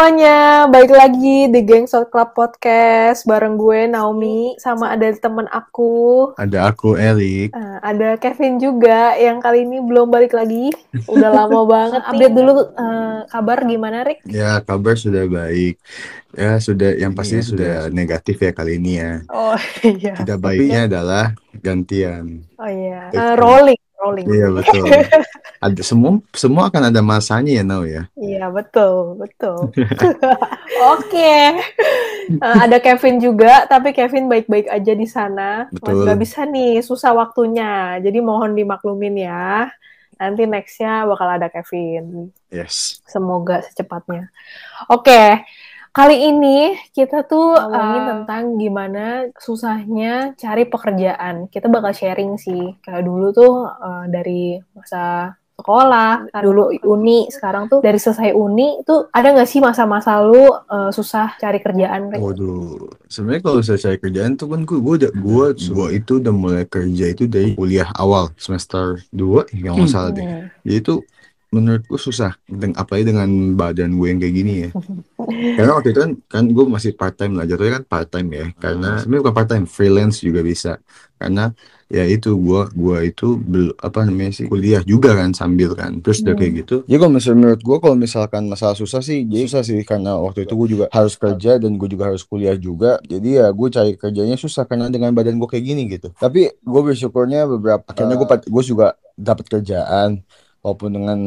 semuanya, 0.00 0.64
balik 0.72 0.96
lagi 0.96 1.52
di 1.52 1.60
Geng 1.60 1.84
Shot 1.84 2.08
Club 2.08 2.32
Podcast 2.32 3.28
bareng 3.28 3.60
gue 3.60 3.84
Naomi 3.84 4.56
sama 4.56 4.96
ada 4.96 5.04
temen 5.12 5.44
aku, 5.44 6.32
Ada 6.40 6.72
aku 6.72 6.96
Erik. 6.96 7.52
eh, 7.52 7.78
ada 7.84 8.16
Kevin 8.16 8.56
juga 8.56 9.12
yang 9.20 9.44
kali 9.44 9.68
ini 9.68 9.76
belum 9.84 10.08
balik 10.08 10.32
lagi, 10.32 10.72
udah 11.04 11.44
lama 11.44 11.68
banget. 11.76 12.00
Update 12.00 12.32
dulu 12.32 12.52
eh, 12.72 13.18
kabar 13.28 13.58
gimana 13.68 14.08
Rik? 14.08 14.24
Ya 14.24 14.64
kabar 14.64 14.96
sudah 14.96 15.28
baik. 15.28 15.76
Ya 16.32 16.56
sudah 16.56 16.96
yang 16.96 17.12
pasti 17.12 17.36
Iya, 17.36 17.44
sudah 17.44 17.72
negatif 17.92 18.40
ya 18.40 18.56
kali 18.56 18.80
ini 18.80 19.04
ya. 19.04 19.20
Oh 19.28 19.52
iya, 19.84 20.16
Tidak 20.16 20.40
baiknya 20.40 20.88
adalah 20.88 21.36
gantian. 21.60 22.48
oh 22.56 22.70
iya. 22.72 23.12
Eh, 23.12 23.34
rolling, 23.36 23.76
rolling. 24.00 24.26
Iya 24.26 24.48
betul. 24.50 24.88
Ada 25.64 25.82
semua 25.84 26.24
semua 26.32 26.72
akan 26.72 26.88
ada 26.88 27.04
masanya 27.04 27.52
ya 27.52 27.62
Nau 27.62 27.84
ya. 27.84 28.08
Iya 28.16 28.48
betul, 28.48 29.20
betul. 29.20 29.68
Oke, 30.96 31.60
Eh, 32.30 32.56
ada 32.62 32.78
Kevin 32.78 33.18
juga, 33.18 33.66
tapi 33.66 33.90
Kevin 33.90 34.30
baik-baik 34.30 34.70
aja 34.70 34.92
di 34.94 35.06
sana. 35.10 35.66
Mas 35.66 35.82
Betul. 35.82 36.06
nggak 36.06 36.20
bisa 36.22 36.46
nih, 36.46 36.78
susah 36.78 37.10
waktunya. 37.10 37.98
Jadi 37.98 38.22
mohon 38.22 38.54
dimaklumin 38.54 39.26
ya. 39.26 39.66
Nanti 40.14 40.46
nextnya 40.46 41.10
bakal 41.10 41.26
ada 41.26 41.50
Kevin. 41.50 42.30
Yes. 42.54 43.02
Semoga 43.08 43.66
secepatnya. 43.66 44.30
Oke, 44.86 45.42
kali 45.90 46.30
ini 46.30 46.78
kita 46.94 47.26
tuh 47.26 47.58
ngomongin 47.58 48.04
tentang 48.22 48.42
gimana 48.56 49.06
susahnya 49.36 50.38
cari 50.38 50.64
pekerjaan. 50.66 51.50
Kita 51.50 51.66
bakal 51.66 51.90
sharing 51.94 52.38
sih. 52.38 52.78
Kayak 52.82 53.06
dulu 53.06 53.26
tuh 53.34 53.66
eh, 53.66 54.04
dari 54.10 54.42
masa 54.74 55.34
sekolah, 55.60 56.40
dulu 56.40 56.72
uni, 56.88 57.28
sekarang 57.28 57.68
tuh 57.68 57.84
dari 57.84 58.00
selesai 58.00 58.32
uni 58.32 58.80
tuh 58.80 59.12
ada 59.12 59.28
nggak 59.36 59.44
sih 59.44 59.60
masa-masa 59.60 60.16
lu 60.24 60.48
eh, 60.48 60.90
susah 60.94 61.36
cari 61.36 61.58
kerjaan? 61.60 62.08
Rick? 62.08 62.22
Waduh, 62.22 62.88
sebenarnya 63.10 63.42
kalau 63.44 63.60
saya 63.60 63.78
cari 63.82 63.98
kerjaan 64.00 64.40
tuh 64.40 64.48
kan 64.48 64.64
gue 64.64 64.78
gue 64.80 64.94
udah 65.04 65.12
gue 65.12 65.46
gue 65.52 65.88
itu 65.92 66.12
udah 66.22 66.32
mulai 66.32 66.64
kerja 66.64 67.04
itu 67.12 67.28
dari 67.28 67.52
kuliah 67.58 67.90
awal 67.98 68.32
semester 68.40 69.02
2 69.12 69.52
ya 69.52 69.74
nggak 69.74 69.90
salah 69.90 70.10
deh. 70.14 70.24
Hmm. 70.24 70.46
Jadi 70.64 70.76
itu 70.80 70.94
menurutku 71.50 71.98
susah, 71.98 72.38
Deng- 72.46 72.78
apalagi 72.78 73.10
dengan 73.10 73.26
badan 73.58 73.98
gue 73.98 74.06
yang 74.06 74.18
kayak 74.22 74.34
gini 74.38 74.52
ya. 74.66 74.70
Karena 75.58 75.70
waktu 75.76 75.90
itu 75.90 76.00
kan, 76.00 76.12
kan 76.30 76.44
gue 76.46 76.64
masih 76.66 76.92
part 76.94 77.14
time 77.18 77.34
lah, 77.34 77.44
jatuhnya 77.44 77.82
kan 77.82 77.84
part 77.90 78.08
time 78.08 78.28
ya. 78.30 78.46
Karena 78.54 78.98
sebenarnya 79.02 79.22
bukan 79.26 79.36
part 79.36 79.48
time, 79.50 79.66
freelance 79.66 80.22
juga 80.22 80.40
bisa. 80.46 80.78
Karena 81.20 81.50
ya 81.90 82.06
itu 82.06 82.38
gue 82.38 82.62
gue 82.70 82.98
itu 83.10 83.34
bel, 83.34 83.74
apa 83.82 84.06
namanya 84.06 84.30
sih 84.30 84.46
kuliah 84.46 84.80
juga 84.86 85.12
kan 85.18 85.34
sambil 85.34 85.74
kan. 85.74 85.98
Terus 86.00 86.22
udah 86.22 86.34
kayak 86.38 86.52
gitu. 86.64 86.76
Jadi 86.86 86.96
kalau 87.02 87.12
misalnya 87.12 87.38
menurut 87.42 87.60
gue 87.66 87.76
kalau 87.82 87.96
misalkan 87.98 88.42
masalah 88.46 88.76
susah 88.78 89.02
sih, 89.02 89.26
jadi 89.26 89.44
susah 89.50 89.62
sih 89.66 89.80
karena 89.82 90.16
waktu 90.22 90.46
itu 90.46 90.54
gue 90.54 90.68
juga 90.78 90.84
harus 90.94 91.14
kerja 91.18 91.58
dan 91.58 91.70
gue 91.74 91.88
juga 91.90 92.14
harus 92.14 92.22
kuliah 92.22 92.54
juga. 92.54 93.02
Jadi 93.04 93.42
ya 93.42 93.50
gue 93.50 93.68
cari 93.68 93.92
kerjanya 93.98 94.38
susah 94.38 94.64
karena 94.70 94.86
dengan 94.86 95.10
badan 95.12 95.36
gue 95.36 95.48
kayak 95.50 95.64
gini 95.66 95.82
gitu. 95.90 96.14
Tapi 96.14 96.46
gue 96.56 96.80
bersyukurnya 96.86 97.44
beberapa 97.50 97.82
akhirnya 97.90 98.14
gue 98.14 98.28
gue 98.48 98.64
juga 98.64 98.94
dapat 99.18 99.50
kerjaan 99.50 100.22
walaupun 100.60 100.90
dengan 100.96 101.18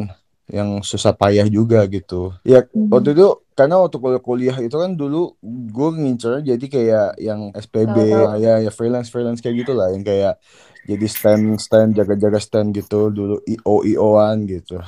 yang 0.52 0.84
susah 0.84 1.16
payah 1.16 1.48
juga 1.48 1.88
gitu. 1.88 2.36
Ya 2.44 2.68
waktu 2.92 3.16
itu 3.16 3.28
karena 3.56 3.80
waktu 3.80 3.98
kuliah 4.02 4.22
kuliah 4.22 4.58
itu 4.60 4.76
kan 4.76 4.92
dulu 4.98 5.40
gue 5.46 5.90
ngincer 5.98 6.44
jadi 6.44 6.66
kayak 6.68 7.10
yang 7.22 7.42
SPB 7.56 7.96
Tahu-tahu. 7.96 8.44
ya 8.44 8.54
ya 8.60 8.72
freelance 8.74 9.10
freelance 9.14 9.40
kayak 9.40 9.64
gitulah 9.64 9.94
yang 9.94 10.04
kayak 10.04 10.42
jadi 10.84 11.08
stand 11.08 11.64
stand 11.64 11.96
jaga-jaga 11.96 12.44
stand 12.44 12.76
gitu 12.76 13.08
dulu 13.08 13.40
IO 13.48 13.88
IO-an 13.88 14.44
gitu. 14.50 14.84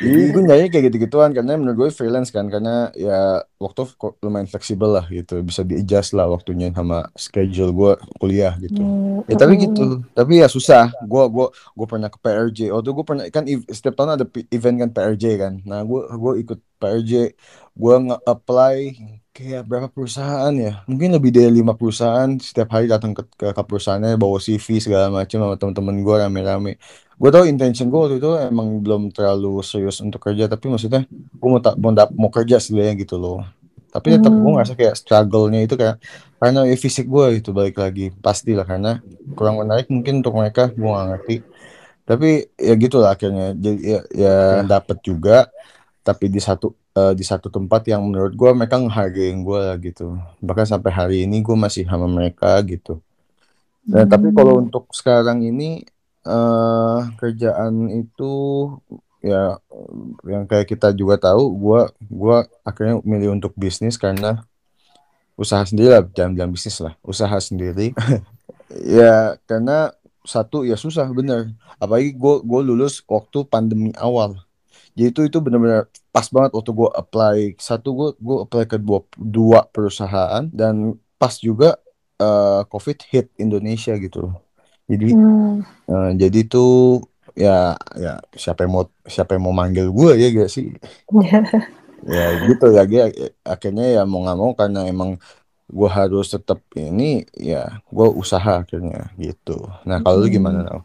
Jadi 0.00 0.20
gue 0.32 0.42
nyari 0.44 0.68
kayak 0.68 0.84
gitu-gituan 0.92 1.32
karena 1.36 1.56
menurut 1.56 1.76
gue 1.76 1.88
freelance 1.92 2.28
kan 2.28 2.46
karena 2.52 2.92
ya 2.92 3.40
waktu 3.56 3.80
lumayan 4.24 4.48
fleksibel 4.48 4.92
lah 4.92 5.04
gitu 5.08 5.40
bisa 5.40 5.64
di 5.64 5.80
adjust 5.80 6.12
lah 6.12 6.28
waktunya 6.28 6.68
sama 6.76 7.08
schedule 7.16 7.72
gue 7.72 7.92
kuliah 8.20 8.52
gitu. 8.60 8.80
Hmm, 8.82 9.24
Ya 9.26 9.34
tapi 9.40 9.56
hmm. 9.56 9.62
gitu, 9.64 9.82
tapi 10.14 10.32
ya 10.42 10.46
susah. 10.46 10.94
Gua 11.02 11.26
gua 11.32 11.46
gua 11.74 11.86
pernah 11.90 12.08
ke 12.12 12.18
PRJ. 12.20 12.58
Waktu 12.74 12.88
gua 12.96 13.04
pernah 13.08 13.24
kan 13.34 13.44
setiap 13.72 13.94
tahun 13.98 14.10
ada 14.20 14.24
event 14.54 14.76
kan 14.86 14.90
PRJ 14.94 15.24
kan. 15.42 15.52
Nah, 15.66 15.80
gua 15.88 16.00
gua 16.14 16.32
ikut 16.38 16.58
PRJ. 16.80 17.12
Gua 17.74 17.94
nge-apply 18.04 18.76
kayak 19.36 19.62
berapa 19.68 19.88
perusahaan 19.92 20.52
ya? 20.56 20.80
Mungkin 20.88 21.08
lebih 21.16 21.30
dari 21.34 21.50
lima 21.52 21.72
perusahaan. 21.76 22.30
Setiap 22.40 22.68
hari 22.74 22.86
datang 22.92 23.12
ke, 23.16 23.22
ke, 23.40 23.46
ke 23.56 23.62
perusahaannya 23.68 24.16
bawa 24.20 24.38
CV 24.40 24.66
segala 24.80 25.06
macam 25.12 25.38
sama 25.42 25.54
teman-teman 25.60 25.96
gua 26.06 26.14
rame-rame. 26.28 26.78
Gua 27.16 27.30
tahu 27.32 27.44
intention 27.48 27.88
gua 27.88 28.06
waktu 28.08 28.20
itu 28.20 28.30
emang 28.36 28.84
belum 28.84 29.02
terlalu 29.08 29.64
serius 29.64 30.04
untuk 30.04 30.20
kerja, 30.20 30.46
tapi 30.52 30.68
maksudnya 30.68 31.08
gua 31.40 31.48
mau 31.56 31.62
tak 31.64 31.74
mau, 31.80 31.92
mau 32.16 32.30
kerja 32.32 32.60
sebenarnya 32.60 32.94
gitu 33.00 33.16
loh. 33.16 33.40
Tapi 33.88 34.20
tetap 34.20 34.32
Hmm. 34.32 34.40
gua 34.44 34.50
ngerasa 34.60 34.74
kayak 34.76 34.94
struggle-nya 35.00 35.60
itu 35.64 35.74
kayak 35.80 35.96
karena 36.36 36.60
ya 36.68 36.76
fisik 36.76 37.08
gua 37.08 37.32
itu 37.32 37.50
balik 37.56 37.80
lagi. 37.80 38.12
Pastilah 38.20 38.68
karena 38.68 39.00
kurang 39.32 39.56
menarik 39.64 39.88
mungkin 39.88 40.20
untuk 40.20 40.36
mereka 40.36 40.68
gue 40.68 40.84
gak 40.88 41.06
ngerti. 41.16 41.36
Tapi 42.06 42.28
ya 42.54 42.74
gitulah 42.78 43.10
akhirnya 43.16 43.56
jadi 43.56 43.78
ya, 43.82 44.00
ya 44.14 44.36
dapat 44.62 44.98
juga. 45.02 45.48
Tapi 46.06 46.30
di 46.30 46.38
satu 46.38 46.70
eh, 46.94 47.14
di 47.18 47.24
satu 47.26 47.48
tempat 47.50 47.82
yang 47.90 48.04
menurut 48.06 48.32
gue 48.36 48.50
mereka 48.54 48.78
ngehargain 48.78 49.42
gue 49.42 49.58
lah 49.58 49.76
gitu. 49.80 50.14
Bahkan 50.44 50.66
sampai 50.68 50.90
hari 50.94 51.16
ini 51.26 51.42
gue 51.42 51.56
masih 51.58 51.82
sama 51.88 52.06
mereka 52.06 52.60
gitu. 52.68 53.02
Dan 53.86 54.06
tapi 54.10 54.30
kalau 54.34 54.62
untuk 54.62 54.90
sekarang 54.94 55.42
ini 55.46 55.82
eh 56.26 57.00
kerjaan 57.20 57.86
itu 57.94 58.32
ya 59.22 59.58
yang 60.26 60.44
kayak 60.50 60.66
kita 60.70 60.90
juga 60.94 61.18
tahu 61.18 61.42
gue 61.54 61.80
gua 62.10 62.36
akhirnya 62.66 63.02
milih 63.02 63.38
untuk 63.38 63.54
bisnis 63.54 63.98
karena 63.98 64.42
usaha 65.38 65.62
sendiri 65.62 65.88
lah 65.92 66.02
jangan 66.14 66.32
bilang 66.34 66.50
bisnis 66.54 66.78
lah 66.82 66.94
usaha 67.06 67.36
sendiri. 67.38 67.92
Ya 68.82 69.38
karena 69.46 69.94
satu 70.26 70.66
ya 70.66 70.74
susah 70.74 71.06
bener. 71.14 71.54
Apalagi 71.78 72.12
gue 72.18 72.34
gue 72.42 72.60
lulus 72.66 72.98
waktu 73.06 73.46
pandemi 73.46 73.94
awal. 73.94 74.42
Jadi 74.98 75.06
itu 75.14 75.20
itu 75.30 75.38
benar-benar 75.38 75.86
pas 76.10 76.26
banget 76.34 76.50
waktu 76.50 76.70
gue 76.74 76.90
apply. 76.98 77.36
Satu 77.62 77.88
gue 77.94 78.08
gue 78.18 78.36
apply 78.42 78.64
ke 78.66 78.76
dua, 78.82 79.06
dua 79.14 79.70
perusahaan 79.70 80.42
dan 80.50 80.98
pas 81.14 81.30
juga 81.38 81.78
eh, 82.18 82.62
covid 82.66 82.98
hit 83.06 83.30
Indonesia 83.38 83.94
gitu 83.96 84.34
jadi 84.86 85.06
Hmm. 85.12 85.62
eh, 85.90 86.10
jadi 86.18 86.40
tuh 86.46 87.02
ya 87.36 87.76
ya 87.94 88.16
siapa 88.32 88.64
yang 88.64 88.72
mau 88.72 88.84
siapa 89.04 89.36
yang 89.36 89.44
mau 89.44 89.54
manggil 89.54 89.92
gue 89.92 90.10
ya 90.16 90.28
gak 90.32 90.50
sih 90.50 90.72
ya 92.06 92.26
gitu 92.46 92.66
ya 92.72 92.82
gue 92.86 93.02
akhirnya 93.44 93.86
ya 94.00 94.02
mau 94.06 94.22
nggak 94.24 94.38
mau 94.38 94.52
karena 94.56 94.86
emang 94.86 95.18
gue 95.66 95.90
harus 95.90 96.30
tetap 96.30 96.62
ini 96.78 97.26
ya 97.34 97.82
gue 97.90 98.08
usaha 98.14 98.62
akhirnya 98.62 99.10
gitu 99.18 99.66
nah 99.82 99.98
kalau 100.00 100.22
lu 100.22 100.30
gimana 100.30 100.62
Nau? 100.62 100.80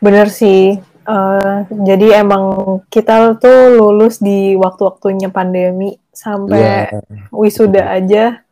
Bener 0.00 0.28
sih. 0.32 0.76
Eh, 1.10 1.56
jadi 1.68 2.22
emang 2.22 2.44
kita 2.92 3.34
tuh 3.40 3.74
lulus 3.74 4.20
di 4.22 4.54
waktu-waktunya 4.54 5.32
pandemi 5.32 5.96
sampai 6.12 6.86
Iya, 6.92 7.00
wisuda 7.34 7.82
aja 7.90 8.44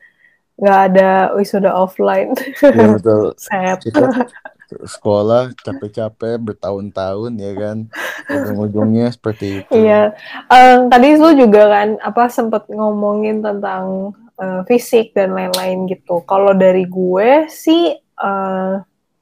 nggak 0.59 0.81
ada 0.91 1.11
wisuda 1.39 1.71
offline. 1.71 2.35
iya 2.63 2.87
betul 2.99 3.33
kita 3.87 4.27
sekolah 4.69 5.57
capek-capek 5.65 6.37
bertahun-tahun 6.37 7.33
ya 7.41 7.53
kan 7.57 7.79
ujung-ujungnya 8.29 9.09
seperti 9.09 9.65
itu 9.65 9.71
Iya. 9.73 10.13
Em, 10.53 10.93
tadi 10.93 11.17
lu 11.17 11.33
juga 11.33 11.63
kan 11.73 11.89
apa 12.05 12.29
sempet 12.29 12.69
ngomongin 12.69 13.41
tentang 13.41 14.13
eh, 14.37 14.61
fisik 14.69 15.17
dan 15.17 15.33
lain-lain 15.33 15.89
gitu. 15.89 16.21
Kalau 16.29 16.53
dari 16.53 16.85
gue 16.85 17.49
sih 17.49 17.97
eh, 17.97 18.75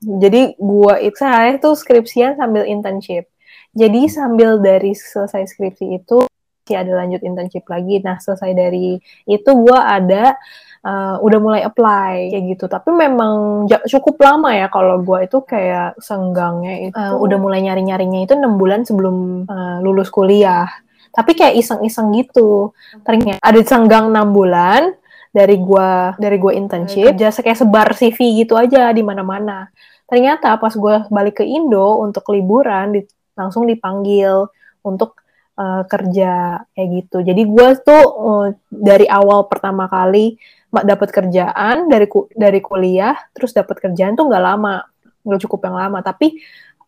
jadi 0.02 0.58
gue 0.58 0.94
itu 1.06 1.16
saya 1.18 1.56
tuh 1.62 1.78
skripsian 1.78 2.34
sambil 2.34 2.66
internship. 2.66 3.30
Jadi 3.76 4.08
sambil 4.10 4.58
dari 4.58 4.98
selesai 4.98 5.46
skripsi 5.52 6.00
itu 6.00 6.26
ada 6.74 6.90
lanjut 7.04 7.22
internship 7.22 7.68
lagi. 7.70 8.02
Nah, 8.02 8.18
selesai 8.18 8.50
dari 8.56 8.96
itu 9.28 9.50
gue 9.52 9.78
ada 9.78 10.34
eh, 10.82 11.16
udah 11.22 11.38
mulai 11.38 11.60
apply 11.62 12.32
kayak 12.32 12.44
gitu. 12.56 12.64
Tapi 12.66 12.90
memang 12.90 13.66
cukup 13.68 14.16
lama 14.18 14.50
ya 14.50 14.66
kalau 14.72 14.98
gue 15.04 15.28
itu 15.28 15.38
kayak 15.44 16.00
senggangnya 16.02 16.90
itu 16.90 16.96
Eh, 16.96 17.14
udah 17.14 17.38
mulai 17.38 17.60
nyari-nyarinya 17.62 18.24
itu 18.24 18.32
enam 18.34 18.56
bulan 18.58 18.82
sebelum 18.82 19.46
eh, 19.46 19.78
lulus 19.84 20.10
kuliah. 20.10 20.66
Tapi 21.12 21.32
kayak 21.32 21.56
iseng-iseng 21.56 22.12
gitu. 22.12 22.76
Ternyata 23.06 23.40
ada 23.40 23.60
senggang 23.64 24.12
enam 24.12 24.36
bulan 24.36 24.92
dari 25.32 25.56
gua 25.60 26.16
dari 26.16 26.36
gua 26.40 26.52
internship, 26.56 27.12
kerja 27.12 27.28
kayak 27.28 27.60
sebar 27.60 27.88
CV 27.92 28.44
gitu 28.44 28.56
aja 28.56 28.88
di 28.92 29.00
mana-mana. 29.04 29.68
Ternyata 30.08 30.56
pas 30.60 30.72
gua 30.76 31.04
balik 31.08 31.40
ke 31.40 31.44
Indo 31.44 32.00
untuk 32.04 32.24
liburan 32.32 32.96
di- 33.00 33.08
langsung 33.36 33.64
dipanggil 33.68 34.48
untuk 34.80 35.20
eh, 35.56 35.82
kerja 35.88 36.32
kayak 36.76 36.88
gitu. 37.00 37.18
Jadi 37.24 37.42
gua 37.48 37.68
tuh 37.76 38.04
eh, 38.04 38.48
dari 38.68 39.06
awal 39.08 39.48
pertama 39.48 39.88
kali 39.88 40.36
dapat 40.70 41.08
kerjaan 41.08 41.88
dari 41.88 42.04
ku- 42.04 42.28
dari 42.36 42.60
kuliah 42.60 43.16
terus 43.32 43.56
dapat 43.56 43.80
kerjaan 43.80 44.12
tuh 44.12 44.28
nggak 44.28 44.44
lama, 44.44 44.84
nggak 45.24 45.40
cukup 45.48 45.72
yang 45.72 45.76
lama. 45.76 45.98
Tapi 46.04 46.36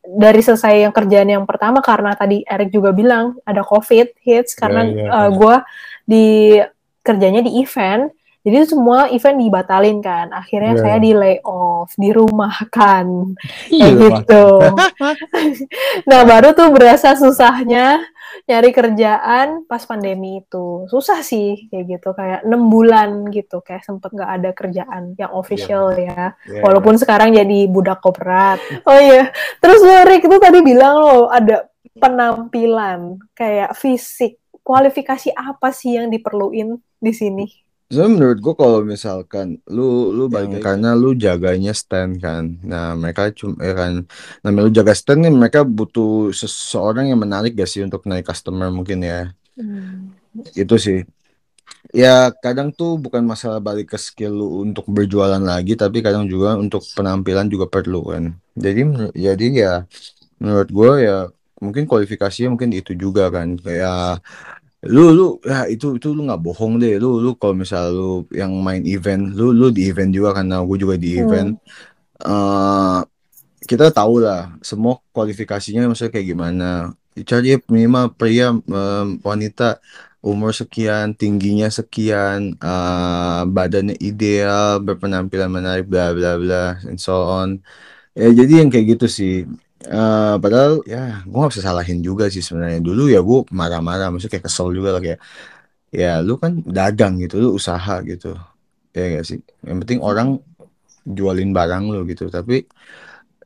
dari 0.04 0.40
selesai 0.40 0.88
yang 0.88 0.94
kerjaan 0.94 1.28
yang 1.28 1.44
pertama 1.44 1.84
karena 1.84 2.16
tadi 2.16 2.40
Eric 2.44 2.72
juga 2.72 2.92
bilang 2.96 3.36
ada 3.44 3.60
COVID 3.60 4.20
hits 4.24 4.56
karena 4.56 4.86
yeah, 4.88 4.96
yeah, 4.96 5.10
uh, 5.12 5.20
yeah. 5.20 5.28
gue 5.32 5.56
di 6.08 6.26
kerjanya 7.04 7.40
di 7.44 7.60
event 7.60 8.12
jadi 8.48 8.64
semua 8.64 9.12
event 9.12 9.36
dibatalin 9.36 9.98
kan. 10.00 10.32
Akhirnya 10.32 10.78
yeah. 10.78 10.80
saya 10.80 10.96
di 11.02 11.12
layoff, 11.12 11.92
dirumahkan. 12.00 13.36
Kayak 13.68 13.94
gitu. 13.98 14.46
nah, 16.08 16.24
baru 16.24 16.56
tuh 16.56 16.72
berasa 16.72 17.12
susahnya 17.12 18.00
nyari 18.48 18.72
kerjaan 18.72 19.68
pas 19.68 19.84
pandemi 19.84 20.40
itu. 20.40 20.88
Susah 20.88 21.20
sih 21.20 21.68
kayak 21.68 21.84
gitu, 21.84 22.16
kayak 22.16 22.48
enam 22.48 22.72
bulan 22.72 23.28
gitu, 23.28 23.60
kayak 23.60 23.84
sempet 23.84 24.08
nggak 24.16 24.32
ada 24.40 24.50
kerjaan 24.56 25.12
yang 25.20 25.30
official 25.36 25.92
yeah. 25.92 26.32
ya. 26.48 26.56
Yeah, 26.56 26.62
Walaupun 26.64 26.96
yeah. 26.96 27.02
sekarang 27.04 27.28
jadi 27.36 27.58
budak 27.68 28.00
koperat. 28.00 28.56
Oh 28.88 28.96
iya. 28.96 29.28
Terus 29.60 29.84
Rick 30.08 30.24
itu 30.24 30.36
tadi 30.40 30.64
bilang 30.64 30.96
loh 30.96 31.28
ada 31.28 31.68
penampilan 32.00 33.20
kayak 33.36 33.76
fisik. 33.76 34.40
Kualifikasi 34.64 35.32
apa 35.32 35.72
sih 35.72 35.96
yang 36.00 36.08
diperluin 36.08 36.76
di 37.00 37.12
sini? 37.12 37.67
Sebenarnya 37.88 38.12
menurut 38.20 38.38
gue 38.44 38.54
kalau 38.54 38.78
misalkan 38.84 39.64
lu 39.64 40.12
lu 40.12 40.28
balik 40.28 40.60
karena 40.60 40.92
lu 40.92 41.16
jaganya 41.16 41.72
stand 41.72 42.20
kan. 42.20 42.60
Nah, 42.60 42.92
mereka 42.92 43.32
cuma 43.32 43.56
ya 43.64 43.72
kan 43.72 44.04
namanya 44.44 44.62
lu 44.68 44.72
jaga 44.76 44.92
stand 44.92 45.24
nih 45.24 45.32
mereka 45.32 45.64
butuh 45.64 46.28
seseorang 46.36 47.08
yang 47.08 47.16
menarik 47.16 47.56
gak 47.56 47.64
sih 47.64 47.80
untuk 47.80 48.04
naik 48.04 48.28
customer 48.28 48.68
mungkin 48.68 49.00
ya. 49.00 49.32
Hmm. 49.56 50.12
Itu 50.52 50.76
sih. 50.76 51.00
Ya 51.88 52.28
kadang 52.44 52.76
tuh 52.76 53.00
bukan 53.00 53.24
masalah 53.24 53.56
balik 53.64 53.96
ke 53.96 53.98
skill 53.98 54.36
lu 54.36 54.68
untuk 54.68 54.84
berjualan 54.84 55.40
lagi 55.40 55.72
tapi 55.72 56.04
kadang 56.04 56.28
juga 56.28 56.60
untuk 56.60 56.84
penampilan 56.92 57.48
juga 57.48 57.72
perlu 57.72 58.04
kan. 58.04 58.36
Jadi 58.52 58.84
jadi 59.16 59.46
ya 59.48 59.74
menurut 60.36 60.68
gue 60.68 60.92
ya 61.08 61.18
mungkin 61.58 61.88
kualifikasinya 61.88 62.54
mungkin 62.54 62.70
itu 62.76 62.92
juga 62.94 63.32
kan 63.32 63.56
kayak 63.58 64.20
lu 64.86 65.10
lu 65.10 65.26
ya 65.42 65.66
itu 65.66 65.98
itu 65.98 66.14
lu 66.14 66.22
nggak 66.28 66.42
bohong 66.42 66.78
deh. 66.78 67.02
Lu 67.02 67.18
lu 67.18 67.34
kalau 67.34 67.54
misal 67.58 67.90
lu 67.90 68.10
yang 68.30 68.54
main 68.62 68.82
event 68.86 69.34
lu 69.34 69.50
lu 69.50 69.74
di 69.74 69.90
event 69.90 70.10
juga 70.14 70.38
karena 70.38 70.62
gue 70.62 70.76
juga 70.78 70.94
di 70.94 71.18
hmm. 71.18 71.22
event 71.26 71.50
uh, 72.22 73.02
kita 73.66 73.90
tahu 73.90 74.22
lah 74.22 74.54
semua 74.62 75.02
kualifikasinya 75.10 75.90
maksudnya 75.90 76.14
kayak 76.14 76.28
gimana. 76.30 76.70
Cari 77.18 77.58
minimal 77.66 78.14
pria 78.14 78.54
um, 78.54 79.18
wanita 79.26 79.82
umur 80.22 80.54
sekian 80.54 81.14
tingginya 81.18 81.66
sekian 81.70 82.54
uh, 82.62 83.42
badannya 83.46 83.98
ideal 83.98 84.78
berpenampilan 84.82 85.50
menarik 85.50 85.86
bla 85.90 86.14
bla 86.14 86.38
bla 86.38 86.78
and 86.86 87.02
so 87.02 87.18
on. 87.26 87.58
Ya 88.14 88.30
jadi 88.30 88.62
yang 88.62 88.70
kayak 88.70 88.98
gitu 88.98 89.06
sih 89.10 89.46
Uh, 89.86 90.34
padahal 90.42 90.82
ya 90.90 91.22
gue 91.22 91.38
gak 91.38 91.54
bisa 91.54 91.62
salahin 91.62 92.02
juga 92.02 92.26
sih 92.26 92.42
sebenarnya 92.42 92.82
dulu 92.82 93.06
ya 93.06 93.22
gue 93.22 93.46
marah-marah 93.54 94.10
maksudnya 94.10 94.34
kayak 94.34 94.50
kesel 94.50 94.74
juga 94.74 94.98
lah 94.98 95.02
kayak 95.02 95.22
ya 95.94 96.18
lu 96.18 96.34
kan 96.34 96.58
dagang 96.66 97.14
gitu 97.22 97.38
lu 97.38 97.54
usaha 97.54 98.02
gitu 98.02 98.34
ya 98.90 99.04
gak 99.14 99.24
sih 99.30 99.38
yang 99.62 99.78
penting 99.78 100.02
orang 100.02 100.42
jualin 101.06 101.54
barang 101.54 101.94
lu 101.94 102.02
gitu 102.10 102.26
tapi 102.26 102.66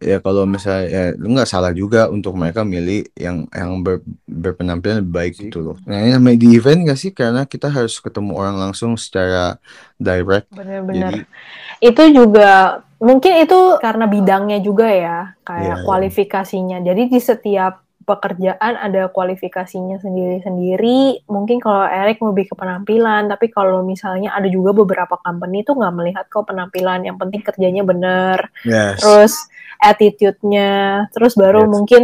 ya 0.02 0.18
kalau 0.18 0.42
misalnya 0.44 0.86
ya 0.90 1.02
lu 1.14 1.30
nggak 1.30 1.46
salah 1.46 1.70
juga 1.70 2.10
untuk 2.10 2.34
mereka 2.34 2.66
milih 2.66 3.06
yang 3.14 3.46
yang 3.54 3.86
ber, 3.86 4.02
berpenampilan 4.26 5.06
lebih 5.06 5.14
baik 5.14 5.32
gitu 5.38 5.62
loh. 5.62 5.76
Nah 5.86 6.02
ini 6.02 6.10
namanya 6.18 6.38
di 6.42 6.48
event 6.58 6.90
gak 6.90 6.98
sih 6.98 7.14
karena 7.14 7.46
kita 7.46 7.70
harus 7.70 8.02
ketemu 8.02 8.34
orang 8.34 8.58
langsung 8.58 8.98
secara 8.98 9.62
direct. 10.02 10.50
Benar-benar. 10.50 11.22
Itu 11.78 12.02
juga 12.10 12.82
mungkin 13.02 13.42
itu 13.42 13.82
karena 13.82 14.06
bidangnya 14.06 14.58
juga 14.62 14.86
ya 14.86 15.18
kayak 15.42 15.82
yeah, 15.82 15.84
kualifikasinya 15.84 16.78
yeah. 16.80 16.86
jadi 16.86 17.02
di 17.10 17.18
setiap 17.18 17.82
pekerjaan 18.02 18.74
ada 18.78 19.10
kualifikasinya 19.10 20.02
sendiri-sendiri 20.02 21.26
mungkin 21.30 21.62
kalau 21.62 21.86
Eric 21.86 22.18
lebih 22.18 22.50
ke 22.50 22.54
penampilan 22.58 23.30
tapi 23.30 23.50
kalau 23.50 23.82
misalnya 23.86 24.34
ada 24.34 24.50
juga 24.50 24.74
beberapa 24.74 25.18
company 25.22 25.62
itu 25.62 25.74
nggak 25.74 25.94
melihat 25.94 26.24
kok 26.26 26.50
penampilan 26.50 27.06
yang 27.06 27.16
penting 27.18 27.42
kerjanya 27.46 27.82
bener 27.86 28.50
yes. 28.66 28.98
terus 28.98 29.34
attitude-nya 29.78 31.06
terus 31.14 31.38
baru 31.38 31.66
yes. 31.66 31.70
mungkin 31.70 32.02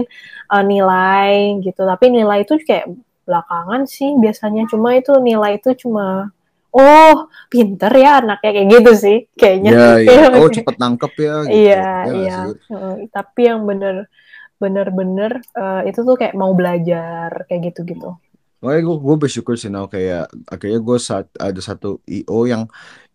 uh, 0.51 0.63
nilai 0.63 1.59
gitu 1.63 1.83
tapi 1.83 2.15
nilai 2.15 2.47
itu 2.47 2.59
kayak 2.63 2.87
belakangan 3.27 3.85
sih 3.85 4.17
biasanya 4.17 4.65
cuma 4.71 4.97
itu 4.97 5.13
nilai 5.21 5.61
itu 5.61 5.75
cuma 5.77 6.33
oh 6.73 7.29
pinter 7.49 7.93
ya 7.97 8.21
anaknya 8.21 8.51
kayak 8.53 8.69
gitu 8.69 8.91
sih 8.95 9.19
kayaknya. 9.35 9.71
Iya, 9.73 9.91
iya. 10.05 10.27
Oh 10.37 10.49
cepet 10.49 10.77
nangkep 10.77 11.13
ya. 11.17 11.35
Gitu. 11.49 11.57
Iya, 11.65 11.85
ya, 11.85 12.13
iya. 12.13 12.39
Tapi 13.09 13.41
yang 13.49 13.65
bener 13.65 14.09
bener-bener 14.59 15.39
uh, 15.55 15.87
itu 15.87 16.03
tuh 16.03 16.19
kayak 16.19 16.35
mau 16.35 16.51
belajar 16.53 17.47
kayak 17.47 17.73
gitu-gitu. 17.73 18.19
Makanya 18.59 18.83
gue, 18.91 18.97
gue 18.99 19.17
bersyukur 19.23 19.55
sih 19.55 19.71
now 19.71 19.87
kayak 19.87 20.27
akhirnya 20.51 20.83
gue 20.83 20.99
saat 20.99 21.31
ada 21.39 21.61
satu 21.63 22.03
IO 22.11 22.43
yang 22.51 22.67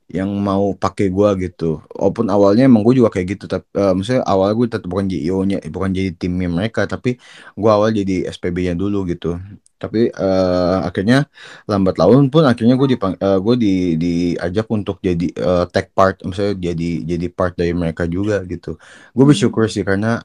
yang 0.08 0.30
mau 0.30 0.72
pakai 0.72 1.12
gue 1.12 1.30
gitu. 1.50 1.84
Walaupun 1.92 2.32
awalnya 2.32 2.64
emang 2.64 2.86
gue 2.86 2.96
juga 3.02 3.12
kayak 3.12 3.28
gitu, 3.36 3.46
tapi 3.52 3.66
uh, 3.76 3.92
maksudnya 3.92 4.24
awal 4.24 4.56
gue 4.56 4.68
tetap 4.72 4.88
bukan 4.88 5.10
jadi 5.10 5.22
IO-nya, 5.32 5.58
bukan 5.68 5.90
jadi 5.92 6.12
timnya 6.16 6.48
mereka, 6.48 6.86
tapi 6.86 7.18
gue 7.58 7.72
awal 7.72 7.92
jadi 7.92 8.30
SPB-nya 8.30 8.78
dulu 8.78 9.04
gitu 9.10 9.36
tapi 9.84 10.08
uh, 10.16 10.88
akhirnya 10.88 11.28
lambat 11.68 12.00
laun 12.00 12.32
pun 12.32 12.48
akhirnya 12.48 12.80
gue 12.80 12.96
dipang 12.96 13.14
uh, 13.20 13.40
gue 13.44 13.56
di 13.60 13.74
diajak 14.00 14.72
untuk 14.72 15.04
jadi 15.04 15.28
uh, 15.44 15.66
tech 15.68 15.92
part 15.92 16.24
misalnya 16.24 16.72
jadi 16.72 16.90
jadi 17.04 17.28
part 17.28 17.54
dari 17.60 17.76
mereka 17.76 18.08
juga 18.08 18.40
gitu. 18.48 18.80
Gue 19.12 19.26
bersyukur 19.28 19.68
sih 19.68 19.84
karena 19.84 20.24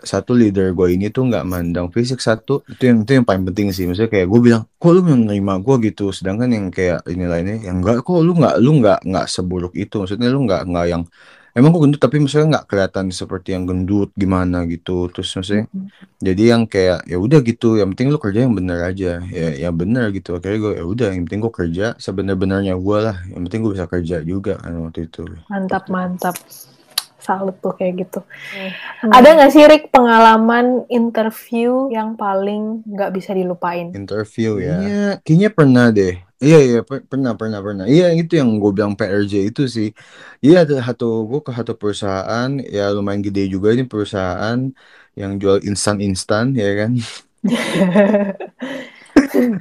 satu 0.00 0.32
leader 0.32 0.72
gue 0.72 0.96
ini 0.96 1.12
tuh 1.12 1.28
nggak 1.28 1.44
mandang 1.44 1.92
fisik 1.92 2.24
satu 2.24 2.64
itu 2.70 2.88
yang 2.88 3.04
itu 3.04 3.12
yang 3.20 3.26
paling 3.26 3.44
penting 3.50 3.68
sih. 3.74 3.84
Misalnya 3.90 4.10
kayak 4.14 4.26
gue 4.30 4.40
bilang 4.40 4.62
kok 4.78 4.90
lu 4.94 5.02
menerima 5.04 5.54
gue 5.60 5.76
gitu? 5.92 6.04
Sedangkan 6.14 6.48
yang 6.54 6.66
kayak 6.72 7.04
ini 7.10 7.24
lainnya 7.28 7.56
yang 7.66 7.82
enggak 7.84 8.06
kok 8.06 8.20
lu 8.22 8.32
nggak 8.38 8.54
lu 8.62 8.70
nggak 8.80 9.00
nggak 9.04 9.26
seburuk 9.26 9.74
itu. 9.76 9.94
Maksudnya 10.00 10.28
lu 10.32 10.46
nggak 10.46 10.62
nggak 10.70 10.86
yang 10.88 11.02
emang 11.54 11.70
kok 11.74 11.82
gendut 11.82 12.00
tapi 12.00 12.16
misalnya 12.22 12.58
nggak 12.58 12.66
kelihatan 12.70 13.06
seperti 13.10 13.54
yang 13.54 13.64
gendut 13.66 14.10
gimana 14.14 14.64
gitu 14.66 15.10
terus 15.10 15.30
maksudnya 15.34 15.66
mm 15.66 15.74
-hmm. 15.74 15.88
jadi 16.22 16.42
yang 16.56 16.62
kayak 16.66 17.00
ya 17.06 17.16
udah 17.18 17.40
gitu 17.42 17.68
yang 17.78 17.88
penting 17.94 18.08
lu 18.14 18.18
kerja 18.22 18.40
yang 18.46 18.54
bener 18.54 18.78
aja 18.86 19.12
ya 19.26 19.48
yang 19.68 19.74
bener 19.74 20.14
gitu 20.14 20.38
akhirnya 20.38 20.58
gue 20.62 20.72
ya 20.78 20.84
udah 20.86 21.08
yang 21.14 21.24
penting 21.26 21.42
gue 21.42 21.52
kerja 21.52 21.86
sebenar-benarnya 21.98 22.74
gue 22.78 22.98
lah 22.98 23.16
yang 23.30 23.42
penting 23.46 23.60
gue 23.66 23.72
bisa 23.74 23.86
kerja 23.90 24.16
juga 24.22 24.58
kan 24.62 24.72
waktu 24.78 25.10
itu 25.10 25.22
mantap 25.50 25.84
mantap 25.90 26.36
salut 27.20 27.54
tuh 27.60 27.76
kayak 27.76 28.08
gitu. 28.08 28.20
Hmm. 28.24 29.12
Ada 29.12 29.28
nggak 29.36 29.50
sih 29.52 29.64
Rick 29.68 29.92
pengalaman 29.92 30.88
interview 30.88 31.92
yang 31.92 32.16
paling 32.16 32.82
nggak 32.88 33.12
bisa 33.12 33.36
dilupain? 33.36 33.92
Interview 33.92 34.58
ya? 34.58 34.76
Iya, 34.80 35.08
kayaknya 35.22 35.50
pernah 35.52 35.92
deh. 35.92 36.16
Iya 36.44 36.56
iya 36.66 36.78
per 36.88 36.98
pernah 37.10 37.32
pernah 37.40 37.60
pernah. 37.66 37.84
Iya 37.92 38.04
itu 38.20 38.32
yang 38.40 38.50
gue 38.62 38.70
bilang 38.76 38.92
PRJ 38.98 39.32
itu 39.48 39.62
sih. 39.76 39.86
Iya 40.44 40.54
ada 40.64 40.74
satu 40.86 41.04
gue 41.28 41.38
ke 41.46 41.50
satu 41.58 41.72
perusahaan 41.80 42.48
ya 42.76 42.80
lumayan 42.96 43.22
gede 43.26 43.40
juga 43.54 43.68
ini 43.74 43.84
perusahaan 43.92 44.58
yang 45.20 45.32
jual 45.42 45.58
instan 45.68 45.96
instan 46.06 46.44
ya 46.62 46.66
kan. 46.80 46.90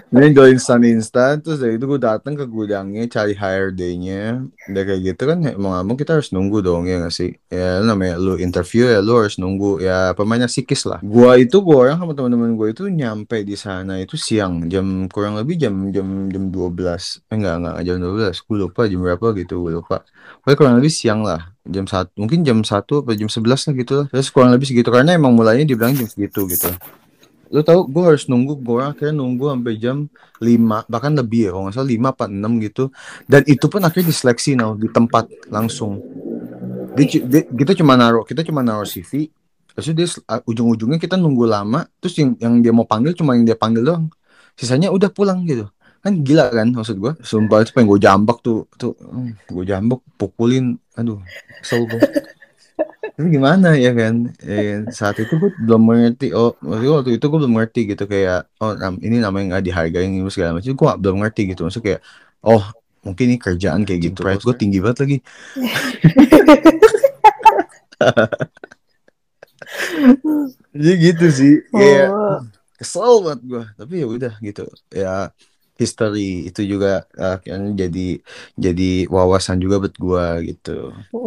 Ini 0.10 0.34
jual 0.34 0.50
instan 0.54 0.82
instan 0.82 1.40
terus 1.46 1.62
dari 1.62 1.78
itu 1.78 1.86
gue 1.86 2.02
datang 2.02 2.34
ke 2.34 2.46
gudangnya 2.50 3.06
cari 3.06 3.38
hire 3.38 3.70
day-nya. 3.70 4.42
Udah 4.66 4.84
kayak 4.86 5.02
gitu 5.14 5.24
kan 5.30 5.38
mau 5.62 5.78
nggak 5.78 5.86
mau 5.86 5.96
kita 5.96 6.12
harus 6.18 6.34
nunggu 6.34 6.66
dong 6.66 6.90
ya 6.90 7.00
nggak 7.02 7.14
sih? 7.14 7.38
Ya 7.54 7.80
namanya 7.86 8.18
lu 8.18 8.36
interview 8.42 8.90
ya 8.90 9.00
lu 9.00 9.22
harus 9.22 9.38
nunggu. 9.38 9.82
Ya 9.82 10.18
pemainnya 10.18 10.50
sikis 10.50 10.90
lah. 10.90 11.00
Gua 11.06 11.38
itu 11.38 11.62
gua 11.62 11.90
orang 11.90 12.02
sama 12.02 12.14
teman-teman 12.18 12.58
gue 12.58 12.68
itu 12.74 12.84
nyampe 12.90 13.46
di 13.46 13.54
sana 13.54 14.02
itu 14.02 14.18
siang 14.18 14.66
jam 14.66 15.06
kurang 15.12 15.38
lebih 15.38 15.56
jam 15.56 15.94
jam 15.94 16.28
jam 16.34 16.44
dua 16.50 16.74
belas. 16.74 17.22
Eh 17.30 17.38
enggak 17.38 17.62
enggak 17.62 17.76
jam 17.86 17.96
dua 18.02 18.14
belas. 18.18 18.36
Gue 18.42 18.58
lupa 18.58 18.90
jam 18.90 19.00
berapa 19.06 19.26
gitu 19.38 19.70
gue 19.70 19.78
lupa. 19.78 20.02
Pokoknya 20.42 20.58
kurang 20.58 20.76
lebih 20.82 20.92
siang 20.94 21.22
lah 21.22 21.54
jam 21.70 21.86
satu 21.86 22.10
mungkin 22.18 22.42
jam 22.42 22.66
satu 22.66 23.06
atau 23.06 23.14
jam 23.14 23.30
sebelas 23.30 23.70
lah 23.70 23.74
gitu 23.78 23.94
lah. 24.04 24.08
Terus 24.10 24.34
kurang 24.34 24.50
lebih 24.50 24.66
segitu 24.66 24.90
karena 24.90 25.14
emang 25.14 25.38
mulainya 25.38 25.70
dibilang 25.70 25.94
jam 25.94 26.10
segitu 26.10 26.50
gitu 26.50 26.74
lu 27.50 27.62
tahu 27.66 27.90
gue 27.90 28.04
harus 28.14 28.30
nunggu 28.30 28.62
gue 28.62 28.82
akhirnya 28.82 29.16
nunggu 29.18 29.46
sampai 29.50 29.74
jam 29.82 29.98
5 30.38 30.86
bahkan 30.86 31.12
lebih 31.18 31.50
ya 31.50 31.52
kalau 31.54 31.64
nggak 31.68 31.76
salah 31.76 31.90
5 31.90 32.14
apa 32.14 32.26
6 32.30 32.66
gitu. 32.66 32.84
Dan 33.26 33.42
itu 33.50 33.66
pun 33.66 33.82
akhirnya 33.82 34.08
diseleksi 34.14 34.52
now 34.54 34.78
di 34.78 34.88
tempat 34.90 35.26
langsung. 35.50 35.98
Di, 36.94 37.04
di, 37.06 37.40
kita 37.50 37.74
cuma 37.78 37.98
naruh 37.98 38.26
kita 38.26 38.46
cuma 38.46 38.62
naruh 38.62 38.86
CV 38.86 39.30
terus 39.70 39.96
dia 39.96 40.08
ujung-ujungnya 40.44 41.00
kita 41.00 41.16
nunggu 41.16 41.46
lama 41.48 41.88
terus 42.04 42.18
yang 42.20 42.36
yang 42.42 42.54
dia 42.60 42.74
mau 42.76 42.84
panggil 42.84 43.16
cuma 43.18 43.34
yang 43.34 43.46
dia 43.50 43.58
panggil 43.58 43.82
doang. 43.82 44.06
Sisanya 44.54 44.94
udah 44.94 45.10
pulang 45.10 45.42
gitu. 45.50 45.66
Kan 46.00 46.24
gila 46.24 46.54
kan 46.54 46.72
maksud 46.72 46.96
gue 47.02 47.12
sumpah 47.26 47.66
itu 47.66 47.76
pengen 47.76 47.92
gue 47.92 48.00
jambak 48.00 48.40
tuh 48.46 48.70
tuh 48.78 48.94
hmm, 48.94 49.50
gue 49.50 49.66
jambak 49.66 50.00
pukulin. 50.16 50.78
Aduh 50.96 51.20
kesel 51.66 51.90
tapi 53.20 53.28
gimana 53.36 53.76
ya 53.76 53.92
kan? 53.92 54.32
Eh, 54.48 54.88
saat 54.96 55.20
itu 55.20 55.36
gue 55.36 55.52
belum 55.68 55.82
mengerti. 55.92 56.32
Oh 56.32 56.56
waktu 56.64 57.20
itu 57.20 57.26
gue 57.28 57.40
belum 57.44 57.56
ngerti 57.60 57.80
gitu 57.92 58.04
kayak 58.08 58.48
oh 58.64 58.72
ini 59.04 59.20
namanya 59.20 59.60
nggak 59.60 59.64
dihargain 59.68 60.08
ini 60.16 60.24
segala 60.32 60.56
macam. 60.56 60.72
Gue 60.80 60.90
belum 61.04 61.18
ngerti 61.28 61.42
gitu. 61.52 61.68
Maksud 61.68 61.84
kayak 61.84 62.00
oh 62.48 62.64
mungkin 63.04 63.26
ini 63.36 63.38
kerjaan 63.44 63.84
kayak 63.84 64.00
gitu 64.08 64.20
price 64.24 64.44
gue 64.48 64.56
tinggi 64.56 64.80
banget 64.80 64.98
lagi. 65.04 65.18
Jadi 70.74 70.94
gitu 71.12 71.26
sih. 71.32 71.54
Kayak 71.76 72.08
Oh. 72.10 72.40
kesel 72.80 73.12
banget 73.28 73.42
gue 73.44 73.64
tapi 73.76 73.94
ya 74.00 74.08
udah 74.08 74.34
gitu. 74.40 74.64
Ya 74.96 75.36
history 75.82 76.22
itu 76.50 76.62
juga 76.72 76.88
akhirnya 77.16 77.70
jadi 77.84 78.00
jadi 78.66 78.84
wawasan 79.16 79.58
juga 79.64 79.76
buat 79.84 79.96
gue 80.06 80.26
gitu. 80.50 80.70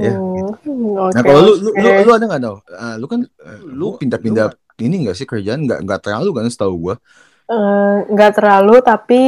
Ya 0.04 0.12
Hmm, 0.24 0.96
oke, 0.98 1.12
nah 1.14 1.22
kalau 1.26 1.40
lu, 1.46 1.52
lu 1.64 1.70
lu 1.82 1.88
lu 2.06 2.10
ada 2.16 2.24
nggak 2.28 2.42
tau 2.46 2.56
Ah, 2.82 2.94
lu 3.00 3.06
kan 3.12 3.20
eh, 3.46 3.60
lu 3.78 3.84
pindah-pindah 4.00 4.46
ini 4.84 4.94
nggak 5.06 5.16
sih 5.18 5.26
kerjaan? 5.30 5.60
Nggak 5.66 5.78
nggak 5.86 6.00
terlalu 6.04 6.30
kan 6.38 6.46
setahu 6.52 6.76
Eh, 7.52 7.96
nggak 8.12 8.32
terlalu 8.38 8.74
tapi 8.80 9.22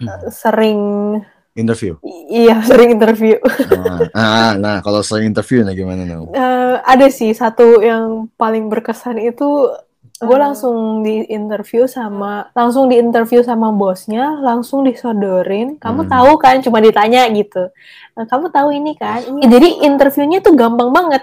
Hmm. 0.00 0.06
eh, 0.08 0.30
sering 0.32 0.80
interview? 1.56 1.96
I- 2.04 2.26
iya 2.46 2.56
sering 2.68 2.90
interview. 2.96 3.36
Nah, 3.66 4.06
ah, 4.14 4.50
nah 4.62 4.76
kalau 4.84 5.00
sering 5.06 5.26
interview 5.32 5.58
nah 5.64 5.74
gimana 5.80 6.02
no 6.10 6.16
Eh, 6.36 6.74
ada 6.92 7.06
sih 7.18 7.30
satu 7.32 7.78
yang 7.80 8.26
paling 8.40 8.66
berkesan 8.72 9.16
itu 9.22 9.46
gue 10.16 10.38
langsung 10.38 11.00
di 11.00 11.28
interview 11.28 11.84
sama 11.84 12.48
langsung 12.52 12.88
di 12.88 12.96
interview 12.96 13.40
sama 13.40 13.68
bosnya 13.68 14.40
langsung 14.40 14.80
disodorin. 14.80 15.76
Kamu 15.76 16.04
Hmm. 16.04 16.10
tahu 16.10 16.30
kan 16.36 16.56
cuma 16.60 16.80
ditanya 16.80 17.28
gitu. 17.28 17.68
"Eh, 18.16 18.24
kamu 18.24 18.48
tahu 18.48 18.72
ini 18.72 18.96
kan? 18.96 19.20
Ini 19.20 19.44
jadi 19.44 19.68
interviewnya 19.84 20.40
tuh 20.40 20.56
gampang 20.56 20.88
banget. 20.88 21.20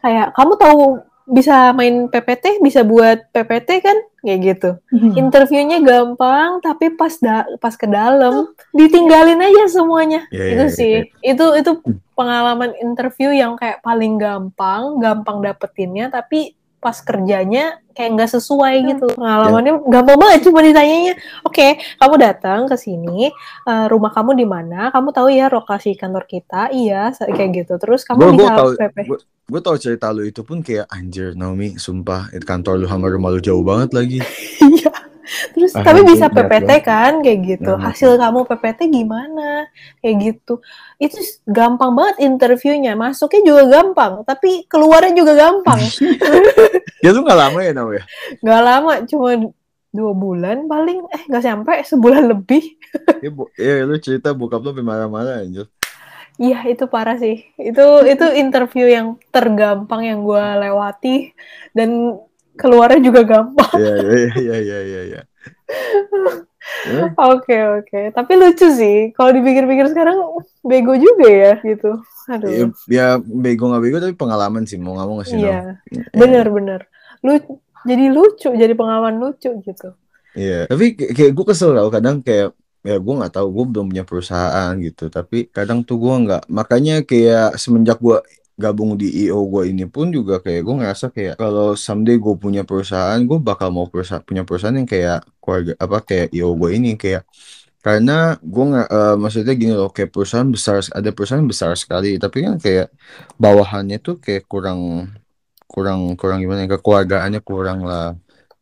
Kayak 0.00 0.32
kamu 0.32 0.52
tahu 0.56 0.80
bisa 1.24 1.72
main 1.72 2.08
PPT 2.08 2.60
bisa 2.60 2.80
buat 2.80 3.28
PPT 3.28 3.80
kan? 3.80 3.96
Kayak 4.20 4.38
gitu. 4.40 4.70
Interviewnya 5.14 5.80
gampang 5.80 6.60
tapi 6.60 6.92
pas 6.92 7.12
da- 7.16 7.48
pas 7.56 7.72
ke 7.72 7.84
dalam 7.84 8.48
ditinggalin 8.72 9.36
aja 9.38 9.68
semuanya. 9.70 10.24
Ya, 10.28 10.44
itu 10.48 10.64
ya, 10.64 10.68
ya, 10.68 10.72
sih. 10.72 10.94
ya. 11.12 11.32
itu 11.32 11.44
itu 11.56 11.70
pengalaman 12.12 12.72
interview 12.78 13.32
yang 13.32 13.52
kayak 13.54 13.80
paling 13.80 14.16
gampang 14.16 14.96
gampang 14.96 15.40
dapetinnya 15.40 16.08
tapi 16.08 16.56
pas 16.84 17.00
kerjanya 17.00 17.80
kayak 17.96 18.10
nggak 18.20 18.30
sesuai 18.36 18.74
gitu. 18.92 19.06
Pengalamannya 19.16 19.80
gampang 19.88 20.20
banget 20.20 20.44
cuma 20.44 20.60
ditanyanya. 20.60 21.16
Oke 21.48 21.80
kamu 21.96 22.14
datang 22.20 22.68
ke 22.68 22.76
sini 22.76 23.32
eh, 23.64 23.86
rumah 23.88 24.12
kamu 24.12 24.36
di 24.36 24.44
mana? 24.44 24.92
Kamu 24.92 25.16
tahu 25.16 25.32
ya 25.32 25.48
lokasi 25.48 25.96
kantor 25.96 26.28
kita? 26.28 26.68
Iya 26.68 27.16
kayak 27.16 27.64
gitu. 27.64 27.80
Terus 27.80 28.04
kamu 28.04 28.20
gue 28.20 28.44
bisa 28.44 28.52
tahu 28.52 28.70
PP 28.76 28.98
gue 29.44 29.60
tahu 29.60 29.76
cerita 29.76 30.08
lu 30.08 30.24
itu 30.24 30.40
pun 30.40 30.64
kayak 30.64 30.88
anjir 30.88 31.36
Naomi 31.36 31.76
sumpah 31.76 32.32
itu 32.32 32.48
kantor 32.48 32.80
lu 32.80 32.86
sama 32.88 33.12
rumah 33.12 33.28
lu 33.28 33.40
jauh 33.44 33.60
banget 33.60 33.92
lagi. 33.92 34.18
Terus 35.54 35.72
Ah, 35.74 35.82
tapi 35.82 36.00
bisa 36.04 36.28
PPT 36.28 36.70
kan 36.84 37.24
kayak 37.24 37.40
gitu. 37.44 37.70
Nah, 37.74 37.90
Hasil 37.90 38.14
kamu 38.20 38.44
PPT 38.44 38.80
gimana? 38.92 39.66
Kayak 40.00 40.16
gitu. 40.20 40.54
Itu 41.00 41.18
gampang 41.48 41.92
banget 41.96 42.16
interviewnya. 42.22 42.92
Masuknya 42.94 43.40
juga 43.42 43.62
gampang, 43.68 44.12
tapi 44.28 44.68
keluarnya 44.68 45.12
juga 45.16 45.32
gampang. 45.34 45.80
ya 47.04 47.10
lu 47.12 47.20
nggak 47.24 47.38
lama 47.38 47.58
ya 47.60 47.72
Naomi 47.76 48.00
ya 48.00 48.04
Gak 48.40 48.62
lama, 48.64 48.92
cuma 49.08 49.28
dua 49.94 50.12
bulan 50.12 50.66
paling. 50.66 50.98
Eh 51.10 51.22
nggak 51.28 51.44
sampai 51.44 51.76
sebulan 51.86 52.24
lebih. 52.28 52.62
ya, 53.24 53.30
bu- 53.32 53.52
ya 53.56 53.84
lu 53.88 53.96
cerita 53.98 54.32
bokap 54.36 54.60
lu 54.62 54.70
sampai 54.72 54.84
marah-marah 54.86 55.44
anjir 55.44 55.66
Iya 56.34 56.66
itu 56.66 56.90
parah 56.90 57.14
sih. 57.14 57.46
Itu 57.54 58.02
itu 58.02 58.26
interview 58.34 58.90
yang 58.90 59.22
tergampang 59.30 60.02
yang 60.02 60.26
gue 60.26 60.44
lewati 60.66 61.30
dan 61.78 62.18
keluarnya 62.56 63.00
juga 63.02 63.20
gampang. 63.24 63.72
ya 63.78 63.92
ya 63.98 64.18
ya 64.38 64.56
ya 64.58 64.78
ya 64.82 65.00
ya 65.18 65.22
Ya, 66.88 67.12
Oke 67.36 67.56
oke. 67.60 68.00
Tapi 68.16 68.32
lucu 68.40 68.66
sih. 68.72 69.12
Kalau 69.12 69.30
dipikir-pikir 69.36 69.84
sekarang 69.92 70.16
bego 70.64 70.96
juga 70.96 71.28
ya 71.28 71.52
gitu. 71.60 72.00
ya, 72.24 72.34
Aduh. 72.40 72.72
ya 72.88 73.06
bego 73.20 73.68
nggak 73.68 73.82
bego 73.84 73.96
tapi 74.00 74.14
pengalaman 74.16 74.64
sih 74.64 74.80
mau 74.80 74.96
nggak 74.96 75.06
mau 75.06 75.16
nggak 75.20 75.28
sih 75.28 75.38
Iya. 75.44 75.76
Nam? 75.92 76.16
Bener-bener. 76.16 76.80
Lu 77.20 77.36
jadi 77.84 78.08
lucu, 78.08 78.48
jadi 78.56 78.72
pengalaman 78.72 79.20
lucu 79.20 79.52
gitu. 79.60 79.92
Iya, 80.34 80.66
tapi 80.66 80.96
kayak, 80.96 81.12
kayak 81.14 81.32
gue 81.36 81.44
kesel 81.46 81.76
tau 81.76 81.88
kadang 81.92 82.24
kayak 82.24 82.56
ya 82.84 82.96
gue 83.00 83.14
nggak 83.16 83.32
tahu 83.32 83.48
gue 83.48 83.64
belum 83.70 83.86
punya 83.92 84.04
perusahaan 84.04 84.72
gitu 84.76 85.08
tapi 85.08 85.48
kadang 85.48 85.88
tuh 85.88 85.96
gue 85.96 86.14
nggak 86.28 86.42
makanya 86.52 87.00
kayak 87.00 87.56
semenjak 87.56 87.96
gue 87.96 88.20
gabung 88.62 88.94
di 89.00 89.06
IO 89.26 89.38
gue 89.52 89.62
ini 89.70 89.84
pun 89.90 90.06
juga 90.14 90.38
kayak 90.44 90.60
gue 90.66 90.74
ngerasa 90.80 91.06
kayak 91.16 91.34
kalau 91.42 91.74
someday 91.74 92.16
gue 92.24 92.34
punya 92.38 92.62
perusahaan 92.68 93.18
gue 93.28 93.38
bakal 93.42 93.68
mau 93.74 93.86
perusahaan 93.90 94.22
punya 94.22 94.42
perusahaan 94.46 94.76
yang 94.78 94.86
kayak 94.86 95.26
keluarga 95.42 95.72
apa 95.84 95.96
kayak 96.08 96.26
IO 96.36 96.54
gue 96.60 96.70
ini 96.78 96.88
kayak 96.94 97.22
karena 97.84 98.12
gue 98.40 98.64
nggak 98.70 98.86
eh, 98.96 99.14
maksudnya 99.22 99.54
gini 99.60 99.72
loh 99.76 99.90
kayak 99.96 100.10
perusahaan 100.14 100.48
besar 100.56 100.76
ada 100.98 101.10
perusahaan 101.16 101.44
besar 101.52 101.70
sekali 101.76 102.08
tapi 102.22 102.38
kan 102.46 102.54
kayak 102.64 102.86
bawahannya 103.42 103.96
tuh 104.06 104.14
kayak 104.24 104.42
kurang 104.52 104.80
kurang 105.72 106.00
kurang 106.20 106.38
gimana 106.42 106.64
ya 106.64 106.68
kekeluargaannya 106.78 107.40
kurang 107.42 107.78
lah 107.88 108.14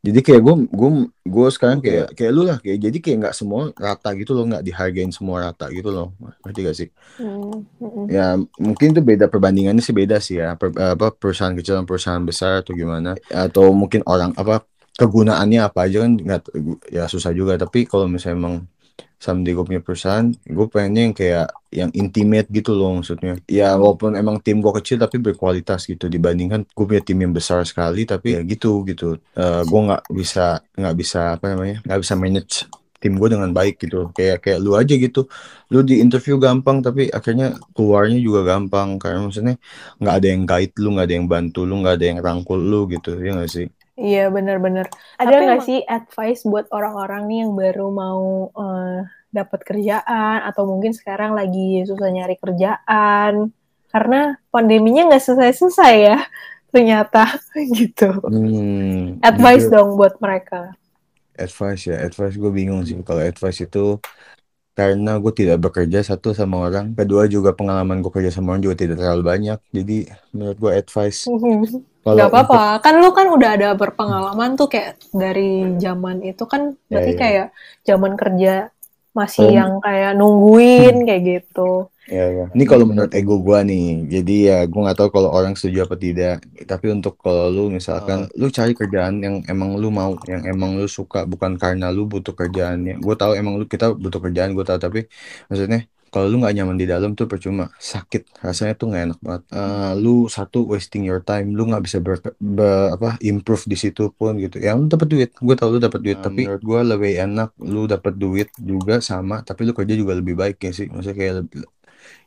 jadi 0.03 0.19
kayak 0.19 0.41
gue 0.43 0.55
gue 0.67 0.91
gue 1.31 1.49
sekarang 1.55 1.79
kayak 1.79 2.07
kayak 2.19 2.33
lu 2.35 2.43
lah 2.43 2.59
kayak 2.59 2.79
jadi 2.91 2.99
kayak 2.99 3.17
nggak 3.23 3.37
semua 3.39 3.71
rata 3.79 4.11
gitu 4.19 4.35
loh 4.35 4.45
nggak 4.51 4.65
dihargain 4.67 5.11
semua 5.15 5.37
rata 5.47 5.71
gitu 5.71 5.95
loh. 5.95 6.11
Ngerti 6.43 6.61
gak 6.67 6.77
sih? 6.77 6.89
Hmm, 7.17 7.63
mm-mm. 7.79 8.07
ya 8.11 8.35
mungkin 8.59 8.87
itu 8.97 9.01
beda 9.01 9.31
perbandingannya 9.31 9.79
sih 9.79 9.95
beda 9.95 10.17
sih 10.19 10.43
ya 10.43 10.59
Per- 10.59 10.75
apa 10.75 11.15
perusahaan 11.15 11.55
kecil 11.55 11.79
dan 11.79 11.87
perusahaan 11.87 12.25
besar 12.27 12.67
atau 12.67 12.75
gimana. 12.75 13.15
Atau 13.31 13.71
mungkin 13.71 14.03
orang 14.11 14.35
apa 14.35 14.67
kegunaannya 14.99 15.61
apa 15.63 15.79
aja 15.87 16.03
kan 16.03 16.13
nggak 16.19 16.41
ya 16.91 17.07
susah 17.07 17.31
juga. 17.31 17.55
Tapi 17.55 17.87
kalau 17.87 18.11
misalnya 18.11 18.37
emang 18.43 18.55
someday 19.23 19.55
gue 19.55 19.63
punya 19.63 19.79
perusahaan 19.79 20.27
gue 20.35 20.67
pengennya 20.67 21.03
yang 21.07 21.15
kayak 21.15 21.47
yang 21.71 21.91
intimate 21.95 22.51
gitu 22.51 22.75
loh 22.75 22.99
maksudnya. 22.99 23.39
Ya 23.47 23.79
walaupun 23.79 24.19
emang 24.19 24.43
tim 24.43 24.59
gue 24.59 24.73
kecil 24.83 24.99
tapi 24.99 25.23
berkualitas 25.23 25.87
gitu. 25.87 26.11
Dibandingkan 26.11 26.67
gue 26.67 26.85
punya 26.91 27.03
tim 27.07 27.23
yang 27.23 27.31
besar 27.31 27.63
sekali 27.63 28.03
tapi 28.03 28.35
ya 28.35 28.41
gitu 28.43 28.83
gitu. 28.91 29.23
Eh 29.39 29.63
gue 29.63 29.81
nggak 29.87 30.11
bisa 30.11 30.59
nggak 30.75 30.95
bisa 30.99 31.39
apa 31.39 31.55
namanya 31.55 31.79
nggak 31.87 32.01
bisa 32.03 32.15
manage 32.19 32.67
tim 32.99 33.15
gue 33.15 33.29
dengan 33.31 33.51
baik 33.55 33.79
gitu. 33.79 34.11
Kayak 34.11 34.43
kayak 34.43 34.59
lu 34.59 34.75
aja 34.75 34.95
gitu. 34.99 35.31
Lu 35.71 35.87
di 35.87 36.03
interview 36.03 36.37
gampang 36.43 36.83
tapi 36.83 37.07
akhirnya 37.09 37.55
keluarnya 37.79 38.19
juga 38.19 38.43
gampang. 38.43 38.99
Karena 38.99 39.23
maksudnya 39.23 39.55
nggak 40.03 40.15
ada 40.19 40.27
yang 40.27 40.43
guide 40.51 40.75
lu 40.83 40.89
nggak 40.99 41.07
ada 41.07 41.15
yang 41.15 41.29
bantu 41.31 41.61
lu 41.63 41.75
nggak 41.79 41.95
ada 41.95 42.07
yang 42.11 42.19
rangkul 42.19 42.59
lu 42.59 42.91
gitu 42.91 43.17
ya 43.23 43.39
nggak 43.39 43.51
sih 43.51 43.67
Iya 44.03 44.25
benar-benar. 44.35 44.87
Ada 45.15 45.31
nggak 45.31 45.59
emang- 45.63 45.69
sih 45.69 45.79
advice 45.87 46.43
buat 46.43 46.67
orang-orang 46.75 47.23
nih 47.31 47.39
yang 47.47 47.53
baru 47.55 47.87
mau 47.95 48.23
eh, 48.51 48.99
dapat 49.33 49.61
kerjaan 49.65 50.39
atau 50.45 50.63
mungkin 50.69 50.93
sekarang 50.93 51.33
lagi 51.33 51.87
susah 51.89 52.11
nyari 52.13 52.37
kerjaan 52.37 53.49
karena 53.89 54.37
pandeminya 54.53 55.09
nggak 55.09 55.23
selesai-selesai 55.23 55.95
ya 56.09 56.19
ternyata 56.73 57.23
gitu. 57.79 58.11
hmm, 58.27 59.23
Advice 59.23 59.69
jujur, 59.69 59.73
dong 59.73 59.89
buat 59.97 60.19
mereka. 60.21 60.75
advice 61.39 61.83
ya 61.89 61.97
advice 62.05 62.37
gue 62.37 62.53
bingung 62.53 62.85
sih 62.85 62.97
kalau 63.01 63.23
advice 63.25 63.65
itu 63.65 63.97
karena 64.73 65.21
gue 65.21 65.33
tidak 65.37 65.59
bekerja 65.65 66.01
satu 66.01 66.33
sama 66.33 66.57
orang 66.69 66.97
kedua 66.97 67.29
juga 67.29 67.53
pengalaman 67.53 68.01
gue 68.01 68.13
kerja 68.13 68.33
sama 68.33 68.57
orang 68.57 68.65
juga 68.65 68.77
tidak 68.83 68.97
terlalu 69.01 69.23
banyak 69.25 69.59
jadi 69.73 69.97
menurut 70.33 70.57
gue 70.61 70.73
advice 70.77 71.21
kalau 72.03 72.19
Gak 72.19 72.31
apa-apa, 72.35 72.63
kan 72.83 72.95
lu 72.99 73.15
kan 73.15 73.31
udah 73.31 73.51
ada 73.55 73.69
berpengalaman 73.79 74.59
tuh 74.59 74.67
kayak 74.67 74.99
dari 75.15 75.79
zaman 75.79 76.19
itu 76.27 76.43
kan 76.51 76.75
berarti 76.91 77.13
iya. 77.15 77.21
kayak 77.23 77.47
zaman 77.87 78.13
kerja 78.19 78.53
masih 79.15 79.47
Kalau- 79.47 79.57
yang 79.57 79.73
kayak 79.79 80.13
nungguin 80.19 80.97
kayak 81.07 81.23
gitu. 81.23 81.87
Ya, 82.11 82.27
ya. 82.27 82.45
Ini 82.51 82.65
kalau 82.67 82.83
menurut 82.83 83.15
ego 83.15 83.39
gua 83.39 83.63
nih, 83.63 84.11
jadi 84.11 84.35
ya 84.51 84.59
gua 84.67 84.91
nggak 84.91 84.99
tahu 84.99 85.09
kalau 85.15 85.31
orang 85.31 85.55
setuju 85.55 85.87
apa 85.87 85.95
tidak. 85.95 86.43
Tapi 86.67 86.91
untuk 86.91 87.15
kalau 87.23 87.47
lu 87.47 87.71
misalkan 87.71 88.27
lu 88.35 88.51
cari 88.51 88.75
kerjaan 88.75 89.23
yang 89.23 89.39
emang 89.47 89.79
lu 89.79 89.87
mau, 89.95 90.19
yang 90.27 90.43
emang 90.43 90.75
lu 90.75 90.91
suka, 90.91 91.23
bukan 91.23 91.55
karena 91.55 91.95
lu 91.95 92.11
butuh 92.11 92.35
kerjaannya. 92.35 92.99
Gue 92.99 93.15
tahu 93.15 93.39
emang 93.39 93.55
lu 93.55 93.71
kita 93.71 93.95
butuh 93.95 94.19
kerjaan, 94.19 94.51
gue 94.51 94.65
tahu. 94.67 94.83
Tapi 94.83 95.07
maksudnya 95.47 95.87
kalau 96.13 96.27
lu 96.31 96.37
nggak 96.41 96.55
nyaman 96.57 96.77
di 96.83 96.87
dalam 96.93 97.11
tuh 97.19 97.27
percuma, 97.33 97.65
sakit, 97.93 98.23
rasanya 98.47 98.73
tuh 98.81 98.87
nggak 98.93 99.03
enak 99.07 99.19
banget. 99.27 99.43
Eh, 99.57 99.91
lu 100.03 100.11
satu 100.37 100.59
wasting 100.73 101.03
your 101.09 101.21
time, 101.29 101.47
lu 101.57 101.63
nggak 101.69 101.83
bisa 101.87 101.99
ber, 102.07 102.15
ber- 102.57 102.91
apa 102.97 103.09
improve 103.29 103.65
di 103.73 103.77
situ 103.83 104.03
pun 104.19 104.33
gitu. 104.45 104.57
Ya 104.67 104.71
lu 104.79 104.85
dapat 104.93 105.09
duit, 105.13 105.31
gue 105.47 105.55
tahu 105.59 105.69
lu 105.75 105.81
dapat 105.87 106.01
duit. 106.05 106.19
tapi 106.27 106.43
menurut 106.43 106.63
gua 106.71 106.81
lebih 106.93 107.13
enak 107.25 107.49
lu 107.73 107.79
dapat 107.93 108.13
duit 108.23 108.49
juga 108.71 108.95
sama, 109.11 109.35
tapi 109.49 109.61
lu 109.67 109.73
kerja 109.79 109.95
juga 110.01 110.13
lebih 110.21 110.35
baik 110.43 110.57
ya 110.67 110.71
sih. 110.79 110.87
Maksudnya 110.93 111.17
kayak 111.21 111.35
lebih- 111.45 111.67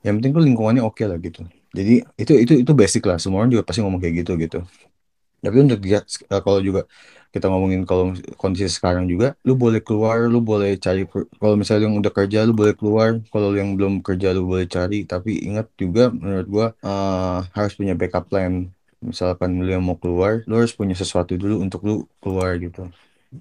yang 0.06 0.14
penting 0.20 0.32
tuh 0.38 0.44
lingkungannya 0.48 0.84
oke 0.86 1.04
lah 1.10 1.18
gitu 1.26 1.42
jadi 1.78 1.94
itu 2.22 2.34
itu 2.44 2.54
itu 2.64 2.72
basic 2.82 3.04
lah 3.10 3.18
semua 3.22 3.44
orang 3.44 3.52
juga 3.54 3.64
pasti 3.68 3.80
ngomong 3.84 4.02
kayak 4.04 4.16
gitu 4.26 4.32
gitu 4.44 4.58
tapi 5.44 5.58
untuk 5.62 5.80
dia 5.86 6.00
eh, 6.34 6.42
kalau 6.46 6.60
juga 6.68 6.82
kita 7.36 7.52
ngomongin 7.52 7.84
kalau 7.84 8.16
kondisi 8.40 8.72
sekarang 8.72 9.12
juga 9.12 9.36
lu 9.44 9.60
boleh 9.60 9.84
keluar 9.84 10.24
lu 10.32 10.40
boleh 10.40 10.80
cari 10.80 11.04
kalau 11.36 11.56
misalnya 11.60 11.92
yang 11.92 12.00
udah 12.00 12.14
kerja 12.16 12.48
lu 12.48 12.56
boleh 12.56 12.72
keluar. 12.80 13.20
Kalau 13.28 13.52
lu 13.52 13.60
yang 13.60 13.76
belum 13.76 14.00
kerja 14.00 14.32
lu 14.32 14.48
boleh 14.48 14.66
cari. 14.72 15.04
Tapi 15.04 15.44
ingat 15.44 15.68
juga 15.76 16.08
menurut 16.16 16.48
gua 16.48 16.68
eh, 16.80 17.40
harus 17.52 17.74
punya 17.76 17.94
backup 18.00 18.32
plan. 18.32 18.72
Misalkan 19.04 19.60
lu 19.60 19.68
yang 19.68 19.84
mau 19.84 20.00
keluar 20.00 20.48
lu 20.48 20.56
harus 20.64 20.72
punya 20.72 20.96
sesuatu 20.96 21.36
dulu 21.36 21.60
untuk 21.60 21.84
lu 21.84 22.08
keluar 22.24 22.56
gitu. 22.56 22.88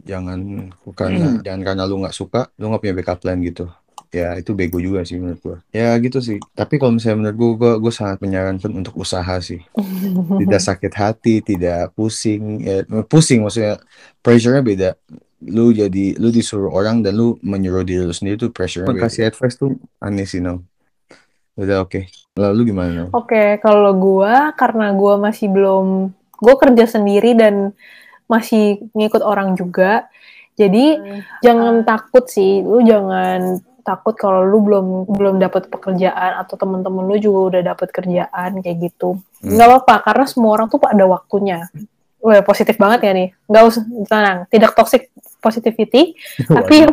Jangan 0.02 0.74
karena 0.98 1.38
jangan 1.46 1.62
karena 1.62 1.82
lu 1.86 2.02
nggak 2.02 2.16
suka 2.16 2.50
lu 2.58 2.74
nggak 2.74 2.82
punya 2.82 2.94
backup 2.98 3.18
plan 3.22 3.38
gitu 3.38 3.70
ya 4.14 4.38
itu 4.38 4.54
bego 4.54 4.78
juga 4.78 5.02
sih 5.02 5.18
menurut 5.18 5.40
gue 5.42 5.56
ya 5.74 5.90
gitu 5.98 6.22
sih. 6.22 6.38
Tapi 6.54 6.78
kalau 6.78 6.94
misalnya 6.94 7.18
menurut 7.18 7.36
gue 7.36 7.50
gue, 7.58 7.72
gue 7.82 7.92
sangat 7.92 8.22
menyarankan 8.22 8.70
untuk 8.70 8.94
usaha 8.94 9.34
sih. 9.42 9.58
Tidak 10.42 10.62
sakit 10.62 10.92
hati 10.94 11.42
tidak 11.42 11.90
pusing 11.98 12.62
ya, 12.62 12.86
pusing 13.10 13.42
maksudnya. 13.42 13.82
Pressure-nya 14.22 14.62
beda. 14.62 14.90
Lu 15.50 15.74
jadi 15.74 16.14
lu 16.14 16.30
disuruh 16.30 16.70
orang 16.70 17.02
dan 17.02 17.18
lu 17.18 17.34
menyuruh 17.42 17.82
diri 17.82 18.06
lu 18.06 18.14
sendiri 18.14 18.38
tuh 18.38 18.54
pressure-nya 18.54 18.94
kasih 18.94 19.26
advice 19.26 19.58
tuh 19.58 19.74
aneh 19.98 20.24
sih 20.24 20.38
no 20.38 20.62
udah 21.54 21.86
oke. 21.86 22.02
Okay. 22.02 22.04
lalu 22.34 22.74
gimana 22.74 23.14
oke 23.14 23.30
okay, 23.30 23.62
kalau 23.62 23.94
gue 23.94 24.34
karena 24.58 24.90
gue 24.90 25.14
masih 25.22 25.46
belum 25.54 26.10
gue 26.42 26.54
kerja 26.58 26.98
sendiri 26.98 27.38
dan 27.38 27.70
masih 28.26 28.82
ngikut 28.90 29.22
orang 29.22 29.54
juga 29.54 30.10
jadi 30.54 30.98
hmm. 30.98 31.20
jangan 31.42 31.74
takut 31.82 32.24
sih. 32.30 32.62
Lu 32.62 32.82
jangan 32.86 33.58
takut 33.84 34.16
kalau 34.16 34.42
lu 34.42 34.64
belum 34.64 34.86
belum 35.12 35.36
dapat 35.38 35.68
pekerjaan 35.68 36.40
atau 36.40 36.56
temen-temen 36.56 37.04
lu 37.04 37.16
juga 37.20 37.40
udah 37.54 37.62
dapat 37.76 37.88
kerjaan 37.92 38.64
kayak 38.64 38.90
gitu 38.90 39.20
hmm. 39.44 39.54
nggak 39.54 39.68
apa-apa 39.68 39.96
karena 40.10 40.24
semua 40.24 40.50
orang 40.56 40.66
tuh 40.72 40.80
ada 40.82 41.04
waktunya 41.04 41.68
Wah, 42.24 42.40
positif 42.40 42.80
banget 42.80 43.04
ya 43.04 43.12
nih. 43.12 43.28
Nggak 43.52 43.64
usah 43.68 43.82
tenang, 44.08 44.38
tidak 44.48 44.72
toxic 44.72 45.12
positivity, 45.44 46.16
tapi 46.56 46.88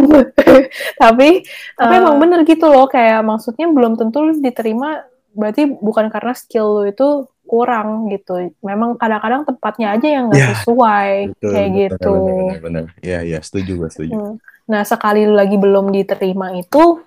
tapi 1.00 1.30
uh, 1.48 1.88
tapi 1.88 1.94
emang 1.96 2.20
bener 2.20 2.44
gitu 2.44 2.68
loh 2.68 2.92
kayak 2.92 3.24
maksudnya 3.24 3.72
belum 3.72 3.96
tentu 3.96 4.28
lu 4.28 4.36
diterima 4.44 5.08
berarti 5.32 5.72
bukan 5.80 6.12
karena 6.12 6.36
skill 6.36 6.84
lu 6.84 6.92
itu 6.92 7.32
kurang 7.48 8.12
gitu. 8.12 8.52
Memang 8.60 9.00
kadang-kadang 9.00 9.48
tempatnya 9.48 9.96
aja 9.96 10.08
yang 10.08 10.28
nggak 10.28 10.44
ya, 10.44 10.48
sesuai 10.52 11.12
betul, 11.32 11.52
kayak 11.56 11.70
betul, 11.72 11.80
gitu. 11.80 12.14
Benar-benar. 12.52 12.84
Iya, 13.00 13.20
iya, 13.24 13.40
setuju 13.40 13.72
gue, 13.80 13.90
setuju. 13.92 14.16
Hmm. 14.16 14.36
Nah, 14.72 14.88
sekali 14.88 15.28
lu 15.28 15.36
lagi 15.36 15.60
belum 15.60 15.92
diterima 15.92 16.56
itu 16.56 17.04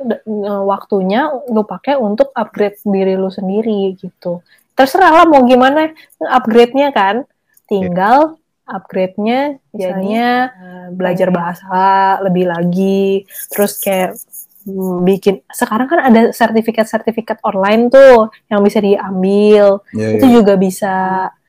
waktunya 0.68 1.32
lu 1.48 1.64
pakai 1.64 1.96
untuk 1.96 2.28
upgrade 2.36 2.76
diri 2.84 3.16
lu 3.16 3.32
sendiri 3.32 3.96
gitu. 3.96 4.44
Terserah 4.76 5.22
lah 5.22 5.24
mau 5.24 5.40
gimana 5.48 5.88
upgrade-nya 6.20 6.92
kan. 6.92 7.24
Tinggal 7.64 8.36
upgrade-nya 8.68 9.56
jadinya 9.72 10.52
uh, 10.52 10.88
belajar 10.92 11.32
bahasa 11.32 12.20
lebih 12.20 12.52
lagi, 12.52 13.24
terus 13.48 13.80
kayak 13.80 14.16
hmm, 14.68 15.04
bikin 15.04 15.40
sekarang 15.48 15.88
kan 15.88 16.00
ada 16.04 16.32
sertifikat-sertifikat 16.36 17.40
online 17.44 17.88
tuh 17.88 18.28
yang 18.52 18.60
bisa 18.60 18.84
diambil. 18.84 19.80
Yeah, 19.96 20.20
itu 20.20 20.26
yeah. 20.28 20.34
juga 20.36 20.54
bisa 20.60 20.94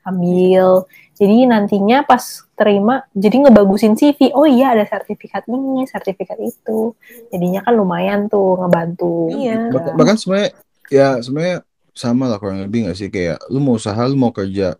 ambil. 0.04 0.88
Jadi 1.16 1.48
nantinya 1.48 2.04
pas 2.04 2.44
terima, 2.52 3.08
jadi 3.16 3.48
ngebagusin 3.48 3.96
CV. 3.96 4.36
Oh 4.36 4.44
iya 4.44 4.76
ada 4.76 4.84
sertifikat 4.84 5.48
ini, 5.48 5.88
sertifikat 5.88 6.36
itu. 6.44 6.92
Jadinya 7.32 7.64
kan 7.64 7.72
lumayan 7.72 8.28
tuh 8.28 8.60
ngebantu. 8.60 9.32
Iya. 9.32 9.72
Bah 9.72 9.96
bahkan 9.96 10.20
sebenarnya 10.20 10.50
ya 10.92 11.16
sebenarnya 11.24 11.64
sama 11.96 12.28
lah 12.28 12.36
kurang 12.36 12.60
lebih 12.68 12.84
nggak 12.84 12.96
sih 13.00 13.08
kayak 13.08 13.40
lu 13.48 13.64
mau 13.64 13.80
usaha, 13.80 13.96
lu 14.04 14.20
mau 14.20 14.28
kerja 14.28 14.76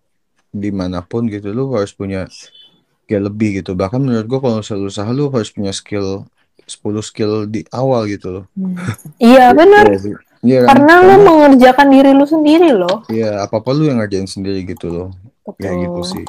di 0.53 0.69
mana 0.69 1.01
pun 1.01 1.25
gitu, 1.33 1.57
lu 1.57 1.73
harus 1.73 1.97
punya 1.97 2.29
skill 2.29 3.25
lebih 3.33 3.65
gitu. 3.65 3.73
Bahkan 3.73 3.97
menurut 3.97 4.29
gua 4.29 4.41
kalau 4.45 4.61
selalu 4.61 4.93
usaha 4.93 5.09
lu 5.09 5.33
harus 5.33 5.49
punya 5.49 5.73
skill 5.73 6.29
10 6.67 7.01
skill 7.01 7.33
di 7.49 7.65
awal 7.73 8.05
gitu 8.13 8.29
loh. 8.29 8.45
Hmm. 8.53 8.77
iya 9.17 9.53
benar. 9.59 9.89
Iya, 9.89 10.21
iya 10.45 10.59
kan? 10.69 10.69
Karena 10.85 10.95
lu 11.01 11.15
mengerjakan 11.25 11.89
diri 11.89 12.11
lu 12.13 12.27
sendiri 12.29 12.71
loh. 12.77 13.07
Iya, 13.09 13.41
apa-apa 13.47 13.73
lu 13.73 13.89
yang 13.89 14.05
ngerjain 14.05 14.29
sendiri 14.29 14.67
gitu 14.69 14.93
loh. 14.93 15.09
Betul. 15.47 15.63
Ya 15.63 15.73
gitu 15.79 16.01
sih. 16.03 16.27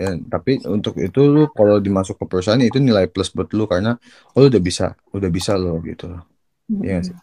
Ya, 0.00 0.16
tapi 0.16 0.62
untuk 0.64 0.96
itu 0.96 1.20
lu 1.28 1.50
kalau 1.52 1.76
dimasuk 1.76 2.16
ke 2.16 2.24
perusahaan 2.24 2.62
itu 2.62 2.80
nilai 2.80 3.04
plus 3.10 3.28
buat 3.36 3.52
lu 3.52 3.68
karena 3.68 4.00
oh, 4.32 4.38
lu 4.40 4.48
udah 4.48 4.62
bisa, 4.62 4.96
udah 5.12 5.28
bisa 5.28 5.60
lo 5.60 5.76
gitu. 5.84 6.08
Hmm. 6.70 6.80
Iya 6.80 6.98
sih. 7.10 7.16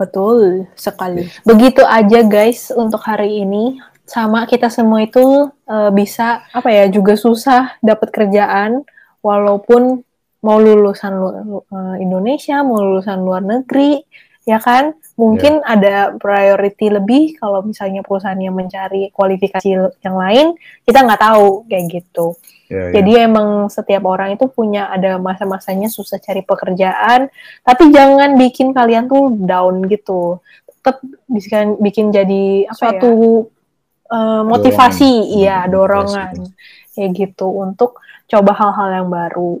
Betul 0.00 0.64
sekali. 0.80 1.28
Ya. 1.28 1.44
Begitu 1.44 1.82
aja 1.84 2.20
guys 2.24 2.72
untuk 2.72 3.04
hari 3.04 3.44
ini. 3.44 3.76
Sama 4.08 4.42
kita 4.48 4.72
semua 4.72 5.06
itu 5.06 5.52
uh, 5.70 5.90
bisa 5.94 6.42
apa 6.50 6.66
ya 6.72 6.90
juga 6.90 7.14
susah 7.14 7.78
dapat 7.78 8.10
kerjaan 8.10 8.82
walaupun 9.22 10.02
mau 10.40 10.56
lulusan 10.56 11.12
lu, 11.14 11.28
uh, 11.28 11.96
Indonesia, 12.00 12.64
mau 12.64 12.80
lulusan 12.80 13.20
luar 13.20 13.44
negeri, 13.44 14.00
ya 14.48 14.58
kan? 14.60 14.96
Mungkin 15.20 15.60
yeah. 15.60 15.72
ada 15.76 15.94
priority 16.16 16.88
lebih 16.88 17.36
kalau 17.36 17.60
misalnya 17.60 18.00
perusahaan 18.00 18.38
yang 18.40 18.56
mencari 18.56 19.12
kualifikasi 19.12 19.68
yang 20.00 20.16
lain, 20.16 20.56
kita 20.88 21.04
nggak 21.04 21.20
tahu 21.20 21.68
kayak 21.68 22.00
gitu. 22.00 22.36
Yeah, 22.70 22.88
yeah. 22.88 22.92
Jadi 23.00 23.12
emang 23.20 23.68
setiap 23.68 24.08
orang 24.08 24.38
itu 24.38 24.48
punya 24.48 24.88
ada 24.88 25.20
masa-masanya 25.20 25.92
susah 25.92 26.16
cari 26.22 26.40
pekerjaan, 26.40 27.28
tapi 27.66 27.92
jangan 27.92 28.40
bikin 28.40 28.72
kalian 28.72 29.10
tuh 29.10 29.36
down 29.44 29.84
gitu. 29.92 30.40
Tetap 30.80 31.04
bisa 31.28 31.76
bikin 31.76 32.08
jadi 32.08 32.64
apa 32.72 32.78
suatu 32.78 33.10
ya? 33.12 34.16
uh, 34.16 34.42
motivasi, 34.48 35.36
iya 35.36 35.68
dorongan 35.68 36.48
kayak 36.96 37.10
gitu 37.12 37.46
untuk 37.60 38.00
coba 38.24 38.56
hal-hal 38.56 39.04
yang 39.04 39.08
baru. 39.12 39.60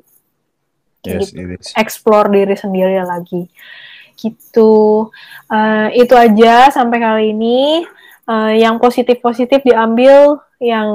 Yes, 1.00 1.32
gitu. 1.32 1.56
Explore 1.76 2.28
diri 2.32 2.56
sendiri 2.56 3.00
lagi 3.04 3.48
gitu 4.20 5.08
uh, 5.48 5.88
itu 5.96 6.12
aja 6.12 6.68
sampai 6.68 6.98
kali 7.00 7.24
ini 7.32 7.88
uh, 8.28 8.52
yang 8.52 8.76
positif 8.76 9.18
positif 9.24 9.64
diambil 9.64 10.36
yang 10.60 10.88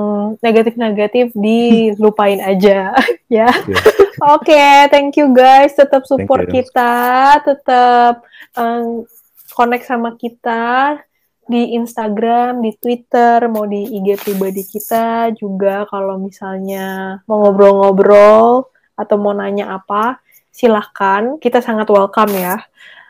negatif 0.46 0.78
negatif 0.78 1.34
dilupain 1.46 2.38
aja 2.40 2.94
ya 3.28 3.50
yeah. 3.50 3.54
oke 4.30 4.46
okay, 4.46 4.86
thank 4.94 5.18
you 5.18 5.34
guys 5.34 5.74
tetap 5.74 6.06
support 6.06 6.46
kita 6.46 7.42
tetap 7.42 8.22
um, 8.54 9.10
connect 9.56 9.90
sama 9.90 10.14
kita 10.20 11.00
di 11.46 11.78
Instagram, 11.78 12.58
di 12.62 12.74
Twitter, 12.74 13.46
mau 13.54 13.70
di 13.70 13.86
IG 13.86 14.18
pribadi 14.18 14.66
kita 14.66 15.30
juga 15.38 15.86
kalau 15.86 16.18
misalnya 16.18 17.22
mau 17.30 17.46
ngobrol-ngobrol 17.46 18.66
atau 18.98 19.16
mau 19.22 19.34
nanya 19.38 19.78
apa, 19.78 20.18
silahkan. 20.50 21.38
Kita 21.38 21.62
sangat 21.62 21.86
welcome 21.94 22.34
ya. 22.34 22.58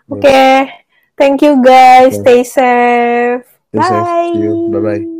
Oke, 0.05 0.21
okay. 0.21 0.85
thank 1.17 1.41
you 1.41 1.57
guys. 1.63 2.21
Stay 2.21 2.43
safe. 2.43 3.45
Stay 3.73 3.79
Bye. 3.79 4.33
Safe. 4.37 4.71
Bye 4.71 4.79
bye. 4.79 5.14